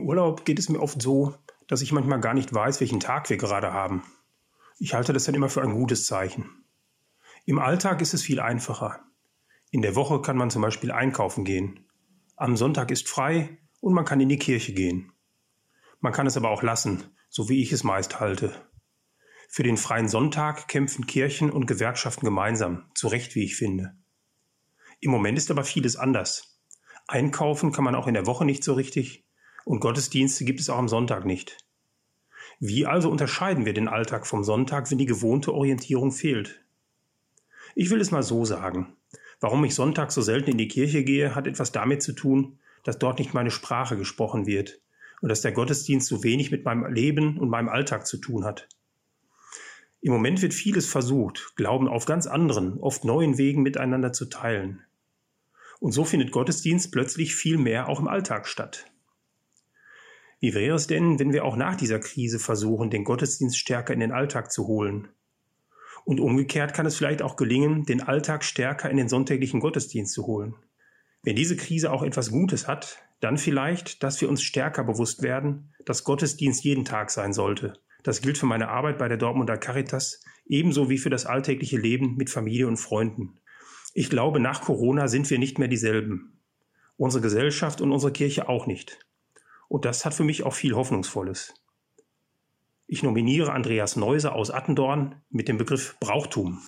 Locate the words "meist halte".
17.84-18.54